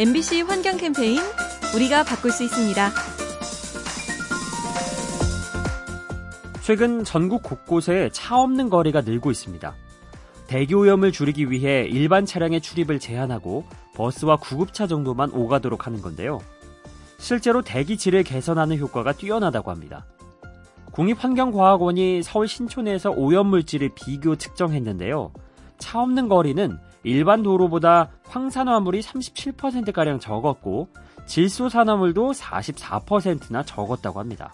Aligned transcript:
MBC 0.00 0.40
환경 0.40 0.78
캠페인 0.78 1.18
우리가 1.76 2.04
바꿀 2.04 2.30
수 2.30 2.42
있습니다. 2.42 2.90
최근 6.62 7.04
전국 7.04 7.42
곳곳에 7.42 8.08
차 8.10 8.40
없는 8.40 8.70
거리가 8.70 9.02
늘고 9.02 9.30
있습니다. 9.30 9.74
대기 10.46 10.74
오염을 10.74 11.12
줄이기 11.12 11.50
위해 11.50 11.86
일반 11.86 12.24
차량의 12.24 12.62
출입을 12.62 12.98
제한하고 12.98 13.66
버스와 13.94 14.36
구급차 14.36 14.86
정도만 14.86 15.32
오가도록 15.32 15.86
하는 15.86 16.00
건데요. 16.00 16.40
실제로 17.18 17.60
대기질을 17.60 18.22
개선하는 18.22 18.78
효과가 18.78 19.12
뛰어나다고 19.12 19.70
합니다. 19.70 20.06
국립환경과학원이 20.92 22.22
서울 22.22 22.48
신촌에서 22.48 23.10
오염물질을 23.10 23.90
비교 23.94 24.36
측정했는데요. 24.36 25.30
차 25.76 26.00
없는 26.00 26.28
거리는 26.28 26.78
일반 27.02 27.42
도로보다 27.42 28.10
황산화물이 28.24 29.00
37%가량 29.00 30.20
적었고 30.20 30.88
질소산화물도 31.26 32.32
44%나 32.32 33.62
적었다고 33.62 34.20
합니다. 34.20 34.52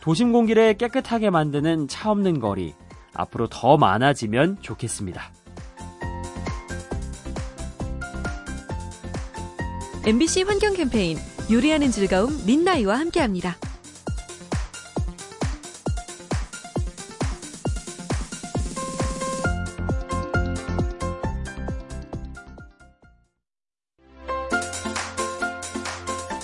도심 0.00 0.32
공기를 0.32 0.74
깨끗하게 0.74 1.30
만드는 1.30 1.88
차 1.88 2.10
없는 2.10 2.40
거리, 2.40 2.74
앞으로 3.14 3.48
더 3.48 3.76
많아지면 3.76 4.58
좋겠습니다. 4.60 5.22
MBC 10.04 10.42
환경 10.42 10.74
캠페인 10.74 11.16
요리하는 11.50 11.92
즐거움 11.92 12.44
민나이와 12.44 12.98
함께합니다. 12.98 13.56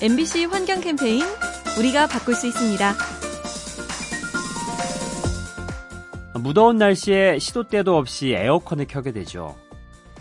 MBC 0.01 0.45
환경 0.45 0.81
캠페인 0.81 1.25
우리가 1.77 2.07
바꿀 2.07 2.37
수 2.37 2.47
있습니다. 2.47 2.95
무더운 6.35 6.77
날씨에 6.77 7.41
시도 7.41 7.65
때도 7.65 7.97
없이 7.97 8.31
에어컨을 8.31 8.87
켜게 8.87 9.11
되죠. 9.11 9.57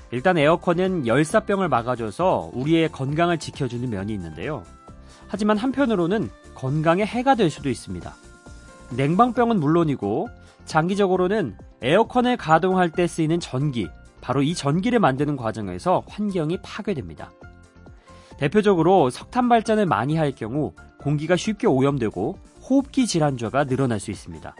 일단 0.09 0.39
에어컨은 0.39 1.05
열사병을 1.05 1.69
막아줘서 1.69 2.49
우리의 2.53 2.91
건강을 2.91 3.37
지켜주는 3.37 3.87
면이 3.87 4.11
있는데요. 4.13 4.63
하지만 5.27 5.57
한편으로는 5.57 6.31
건강에 6.55 7.05
해가 7.05 7.35
될 7.35 7.51
수도 7.51 7.69
있습니다. 7.69 8.15
냉방병은 8.95 9.59
물론이고 9.59 10.27
장기적으로는 10.65 11.55
에어컨을 11.83 12.37
가동할 12.37 12.89
때 12.89 13.05
쓰이는 13.05 13.39
전기, 13.39 13.87
바로 14.21 14.41
이 14.41 14.55
전기를 14.55 14.97
만드는 14.99 15.35
과정에서 15.37 16.01
환경이 16.07 16.63
파괴됩니다. 16.63 17.31
대표적으로 18.37 19.09
석탄 19.09 19.49
발전을 19.49 19.85
많이 19.85 20.15
할 20.15 20.31
경우 20.31 20.73
공기가 20.99 21.35
쉽게 21.35 21.67
오염되고 21.67 22.37
호흡기 22.69 23.07
질환자가 23.07 23.65
늘어날 23.65 23.99
수 23.99 24.11
있습니다. 24.11 24.55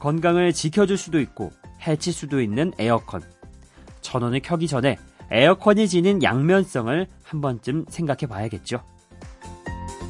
건강을 0.00 0.52
지켜줄 0.52 0.96
수도 0.96 1.20
있고 1.20 1.50
해칠 1.86 2.12
수도 2.12 2.40
있는 2.40 2.72
에어컨. 2.78 3.22
전원을 4.00 4.40
켜기 4.40 4.68
전에 4.68 4.98
에어컨이 5.30 5.88
지닌 5.88 6.22
양면성을 6.22 7.06
한 7.22 7.40
번쯤 7.40 7.86
생각해 7.88 8.26
봐야겠죠. 8.28 8.82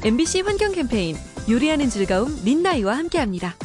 MBC 0.03 0.41
환경 0.41 0.73
캠페인 0.73 1.15
요리하는 1.49 1.89
즐거움 1.89 2.43
민나이와 2.43 2.97
함께합니다. 2.97 3.55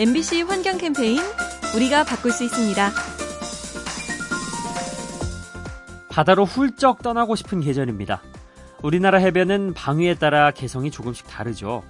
MBC 0.00 0.42
환경 0.42 0.78
캠페인 0.78 1.18
우리가 1.74 2.04
바꿀 2.04 2.30
수 2.30 2.44
있습니다. 2.44 2.90
바다로 6.08 6.44
훌쩍 6.44 7.02
떠나고 7.02 7.34
싶은 7.34 7.60
계절입니다. 7.60 8.22
우리나라 8.84 9.18
해변은 9.18 9.74
방위에 9.74 10.14
따라 10.14 10.52
개성이 10.52 10.92
조금씩 10.92 11.26
다르죠. 11.26 11.82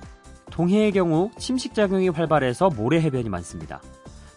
동해의 0.50 0.92
경우 0.92 1.30
침식작용이 1.38 2.08
활발해서 2.08 2.70
모래 2.70 2.98
해변이 2.98 3.28
많습니다. 3.28 3.82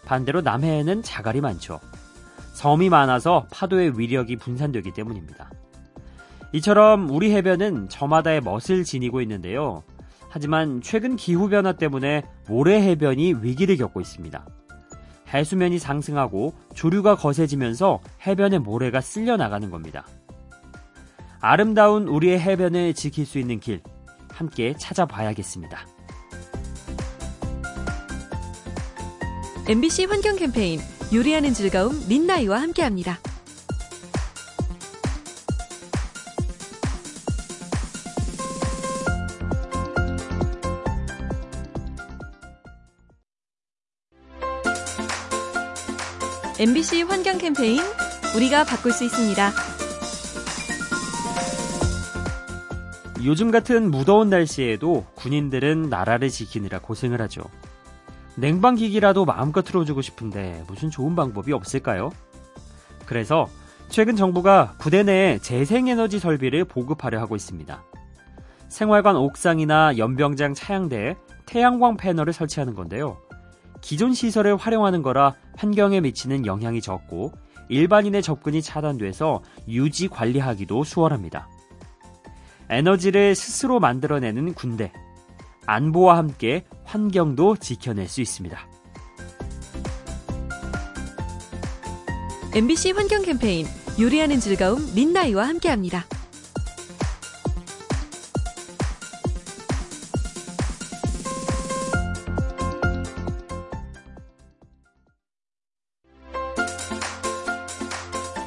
반대로 0.04 0.42
남해에는 0.42 1.02
자갈이 1.02 1.40
많죠. 1.40 1.80
섬이 2.52 2.90
많아서 2.90 3.46
파도의 3.50 3.98
위력이 3.98 4.36
분산되기 4.36 4.92
때문입니다. 4.92 5.50
이처럼 6.52 7.08
우리 7.08 7.32
해변은 7.32 7.88
저마다의 7.88 8.42
멋을 8.42 8.84
지니고 8.84 9.22
있는데요. 9.22 9.82
하지만 10.34 10.80
최근 10.80 11.14
기후변화 11.14 11.72
때문에 11.72 12.22
모래 12.48 12.80
해변이 12.80 13.34
위기를 13.42 13.76
겪고 13.76 14.00
있습니다. 14.00 14.46
해수면이 15.28 15.78
상승하고 15.78 16.54
조류가 16.74 17.16
거세지면서 17.16 18.00
해변의 18.26 18.60
모래가 18.60 19.02
쓸려 19.02 19.36
나가는 19.36 19.70
겁니다. 19.70 20.06
아름다운 21.42 22.08
우리의 22.08 22.40
해변을 22.40 22.94
지킬 22.94 23.26
수 23.26 23.38
있는 23.38 23.60
길, 23.60 23.82
함께 24.32 24.74
찾아봐야겠습니다. 24.78 25.86
MBC 29.68 30.06
환경 30.06 30.36
캠페인 30.36 30.80
요리하는 31.12 31.52
즐거움 31.52 32.08
민나이와 32.08 32.58
함께합니다. 32.58 33.18
MBC 46.62 47.02
환경 47.02 47.38
캠페인 47.38 47.80
우리가 48.36 48.62
바꿀 48.62 48.92
수 48.92 49.02
있습니다. 49.02 49.50
요즘 53.24 53.50
같은 53.50 53.90
무더운 53.90 54.30
날씨에도 54.30 55.04
군인들은 55.16 55.88
나라를 55.88 56.28
지키느라 56.28 56.78
고생을 56.78 57.20
하죠. 57.22 57.42
냉방기기라도 58.36 59.24
마음껏 59.24 59.62
틀어주고 59.62 60.02
싶은데 60.02 60.62
무슨 60.68 60.88
좋은 60.88 61.16
방법이 61.16 61.52
없을까요? 61.52 62.12
그래서 63.06 63.48
최근 63.88 64.14
정부가 64.14 64.76
부대 64.78 65.02
내에 65.02 65.38
재생에너지 65.38 66.20
설비를 66.20 66.64
보급하려 66.64 67.18
하고 67.18 67.34
있습니다. 67.34 67.82
생활관 68.68 69.16
옥상이나 69.16 69.98
연병장 69.98 70.54
차량대에 70.54 71.16
태양광 71.44 71.96
패널을 71.96 72.32
설치하는 72.32 72.76
건데요. 72.76 73.18
기존 73.80 74.14
시설을 74.14 74.56
활용하는 74.56 75.02
거라 75.02 75.34
환경에 75.62 76.00
미치는 76.00 76.44
영향이 76.44 76.80
적고 76.80 77.30
일반인의 77.68 78.20
접근이 78.20 78.62
차단돼서 78.62 79.42
유지 79.68 80.08
관리하기도 80.08 80.82
수월합니다. 80.82 81.48
에너지를 82.68 83.36
스스로 83.36 83.78
만들어내는 83.78 84.54
군대. 84.54 84.92
안보와 85.66 86.16
함께 86.16 86.64
환경도 86.82 87.58
지켜낼 87.58 88.08
수 88.08 88.20
있습니다. 88.20 88.58
MBC 92.56 92.90
환경 92.90 93.22
캠페인 93.22 93.64
요리하는 94.00 94.40
즐거움 94.40 94.92
민나이와 94.96 95.46
함께합니다. 95.46 96.04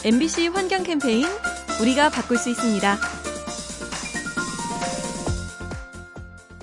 MBC 0.05 0.49
환경 0.49 0.83
캠페인 0.83 1.25
우리가 1.81 2.11
바꿀 2.11 2.38
수 2.38 2.51
있습니다. 2.51 2.95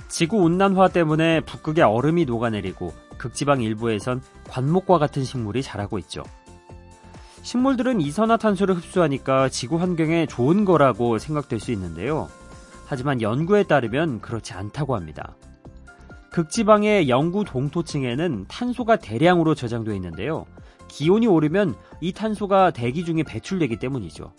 지구 0.09 0.37
온난화 0.37 0.87
때문에 0.91 1.41
북극의 1.41 1.83
얼음이 1.83 2.25
녹아내리고 2.25 2.95
극지방 3.19 3.61
일부에선 3.61 4.23
관목과 4.49 4.99
같은 4.99 5.25
식물이 5.25 5.65
자라고 5.65 5.99
있죠. 5.99 6.23
식물들은 7.43 8.01
이산화탄소를 8.01 8.77
흡수하니까 8.77 9.49
지구 9.49 9.81
환경에 9.81 10.27
좋은 10.27 10.65
거라고 10.65 11.19
생각될 11.19 11.59
수 11.59 11.73
있는데요. 11.73 12.29
하지만 12.87 13.21
연구에 13.21 13.65
따르면 13.65 14.21
그렇지 14.21 14.53
않다고 14.53 14.95
합니다. 14.95 15.35
극지방의 16.31 17.09
영구 17.09 17.45
동토층에는 17.47 18.45
탄소가 18.47 18.99
대량으로 19.01 19.57
저장되어 19.57 19.95
있는데요. 19.95 20.47
기온이 20.93 21.27
오르면 21.27 21.75
이 22.03 22.13
탄소가 22.13 22.71
대기 22.71 23.07
중에 23.07 23.23
배출되기 23.23 23.77
때문이죠. 23.79 24.35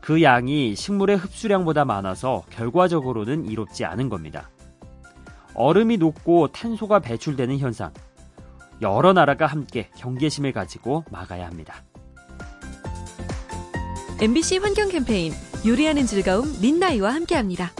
그 0.00 0.22
양이 0.22 0.74
식물의 0.74 1.16
흡수량보다 1.18 1.84
많아서 1.84 2.44
결과적으로는 2.48 3.44
이롭지 3.44 3.84
않은 3.84 4.08
겁니다. 4.08 4.50
얼음이 5.54 5.98
녹고 5.98 6.48
탄소가 6.48 7.00
배출되는 7.00 7.58
현상. 7.58 7.92
여러 8.80 9.12
나라가 9.12 9.46
함께 9.46 9.90
경계심을 9.96 10.52
가지고 10.52 11.04
막아야 11.10 11.46
합니다. 11.46 11.82
MBC 14.20 14.58
환경 14.58 14.88
캠페인 14.88 15.32
요리하는 15.66 16.06
즐거움 16.06 16.58
민나이와 16.62 17.12
함께합니다. 17.12 17.70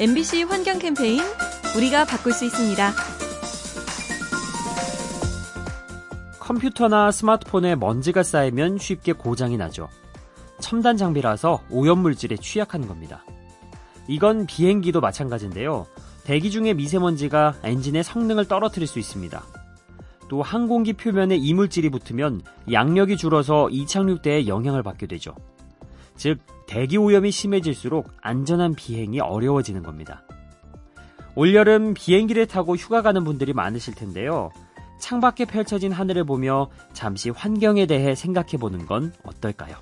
MBC 0.00 0.44
환경 0.44 0.78
캠페인 0.78 1.20
우리가 1.76 2.06
바꿀 2.06 2.32
수 2.32 2.46
있습니다. 2.46 2.90
컴퓨터나 6.38 7.10
스마트폰에 7.10 7.74
먼지가 7.74 8.22
쌓이면 8.22 8.78
쉽게 8.78 9.12
고장이 9.12 9.58
나죠. 9.58 9.90
첨단 10.58 10.96
장비라서 10.96 11.60
오염물질에 11.68 12.38
취약한 12.38 12.88
겁니다. 12.88 13.26
이건 14.08 14.46
비행기도 14.46 15.02
마찬가지인데요. 15.02 15.86
대기 16.24 16.50
중에 16.50 16.72
미세먼지가 16.72 17.56
엔진의 17.62 18.02
성능을 18.02 18.48
떨어뜨릴 18.48 18.88
수 18.88 18.98
있습니다. 18.98 19.44
또 20.30 20.40
항공기 20.40 20.94
표면에 20.94 21.36
이물질이 21.36 21.90
붙으면 21.90 22.40
양력이 22.72 23.18
줄어서 23.18 23.68
이착륙대에 23.68 24.46
영향을 24.46 24.82
받게 24.82 25.06
되죠. 25.06 25.34
즉, 26.16 26.38
대기 26.70 26.98
오염이 26.98 27.32
심해질수록 27.32 28.12
안전한 28.22 28.76
비행이 28.76 29.18
어려워지는 29.18 29.82
겁니다. 29.82 30.22
올여름 31.34 31.94
비행기를 31.94 32.46
타고 32.46 32.76
휴가 32.76 33.02
가는 33.02 33.24
분들이 33.24 33.52
많으실 33.52 33.96
텐데요. 33.96 34.50
창밖에 35.00 35.46
펼쳐진 35.46 35.90
하늘을 35.90 36.22
보며 36.22 36.70
잠시 36.92 37.30
환경에 37.30 37.86
대해 37.86 38.14
생각해 38.14 38.50
보는 38.60 38.86
건 38.86 39.12
어떨까요? 39.24 39.74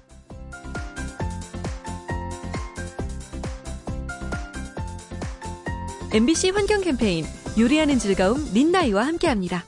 MBC 6.14 6.50
환경 6.50 6.80
캠페인 6.80 7.26
요리하는 7.58 7.98
즐거움 7.98 8.38
민나이와 8.54 9.06
함께합니다. 9.06 9.62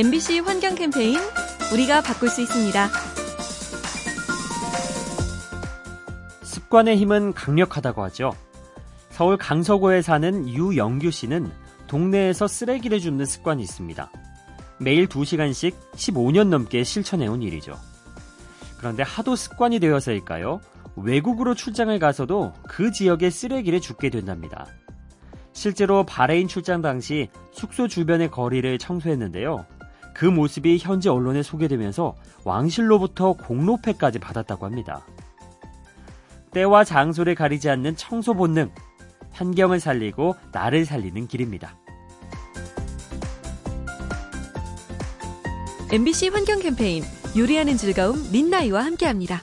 MBC 0.00 0.38
환경 0.38 0.76
캠페인 0.76 1.18
우리가 1.74 2.00
바꿀 2.00 2.30
수 2.30 2.40
있습니다. 2.40 2.88
습관의 6.42 6.96
힘은 6.96 7.34
강력하다고 7.34 8.02
하죠. 8.04 8.32
서울 9.10 9.36
강서구에 9.36 10.00
사는 10.00 10.48
유영규 10.48 11.10
씨는 11.10 11.52
동네에서 11.86 12.48
쓰레기를 12.48 12.98
줍는 12.98 13.26
습관이 13.26 13.62
있습니다. 13.62 14.10
매일 14.78 15.06
2시간씩 15.06 15.74
15년 15.92 16.48
넘게 16.48 16.82
실천해온 16.82 17.42
일이죠. 17.42 17.78
그런데 18.78 19.02
하도 19.02 19.36
습관이 19.36 19.80
되어서일까요? 19.80 20.62
외국으로 20.96 21.54
출장을 21.54 21.98
가서도 21.98 22.54
그 22.66 22.90
지역에 22.90 23.28
쓰레기를 23.28 23.82
줍게 23.82 24.08
된답니다. 24.08 24.66
실제로 25.52 26.06
바레인 26.06 26.48
출장 26.48 26.80
당시 26.80 27.28
숙소 27.52 27.86
주변의 27.86 28.30
거리를 28.30 28.78
청소했는데요. 28.78 29.66
그 30.20 30.26
모습이 30.26 30.76
현지 30.78 31.08
언론에 31.08 31.42
소개되면서 31.42 32.14
왕실로부터 32.44 33.32
공로패까지 33.32 34.18
받았다고 34.18 34.66
합니다. 34.66 35.00
때와 36.52 36.84
장소를 36.84 37.34
가리지 37.34 37.70
않는 37.70 37.96
청소 37.96 38.34
본능, 38.34 38.70
환경을 39.32 39.80
살리고 39.80 40.34
나를 40.52 40.84
살리는 40.84 41.26
길입니다. 41.26 41.74
MBC 45.90 46.28
환경 46.28 46.58
캠페인 46.58 47.02
요리하는 47.34 47.78
즐거움 47.78 48.30
린나이와 48.30 48.84
함께합니다. 48.84 49.40